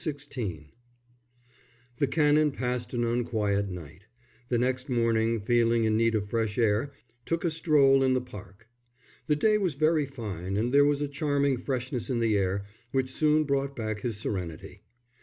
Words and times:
XVI 0.01 0.69
The 1.97 2.07
Canon 2.07 2.49
passed 2.49 2.95
an 2.95 3.03
unquiet 3.03 3.69
night; 3.69 4.05
and 4.49 4.61
next 4.61 4.89
morning, 4.89 5.39
feeling 5.39 5.83
in 5.83 5.95
need 5.95 6.15
of 6.15 6.27
fresh 6.27 6.57
air, 6.57 6.91
took 7.23 7.45
a 7.45 7.51
stroll 7.51 8.01
in 8.01 8.15
the 8.15 8.19
Park. 8.21 8.67
The 9.27 9.35
day 9.35 9.59
was 9.59 9.75
very 9.75 10.07
fine, 10.07 10.57
and 10.57 10.73
there 10.73 10.85
was 10.85 11.01
a 11.01 11.07
charming 11.07 11.57
freshness 11.57 12.09
in 12.09 12.17
the 12.19 12.35
air 12.35 12.65
which 12.89 13.11
soon 13.11 13.43
brought 13.43 13.75
back 13.75 13.99
his 13.99 14.17
serenity. 14.17 14.81